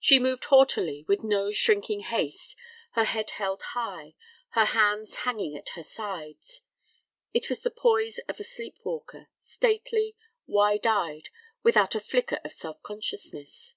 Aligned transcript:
She 0.00 0.18
moved 0.18 0.44
haughtily, 0.46 1.04
with 1.06 1.22
no 1.22 1.50
shrinking 1.52 2.00
haste, 2.00 2.56
her 2.92 3.04
head 3.04 3.32
held 3.32 3.60
high, 3.76 4.14
her 4.52 4.64
hands 4.64 5.14
hanging 5.28 5.58
at 5.58 5.68
her 5.76 5.82
sides. 5.82 6.62
It 7.34 7.50
was 7.50 7.60
the 7.60 7.70
poise 7.70 8.18
of 8.30 8.40
a 8.40 8.44
sleep 8.44 8.78
walker, 8.82 9.28
stately, 9.42 10.16
wide 10.46 10.86
eyed, 10.86 11.28
without 11.62 11.94
a 11.94 12.00
flicker 12.00 12.40
of 12.46 12.52
self 12.54 12.82
consciousness. 12.82 13.74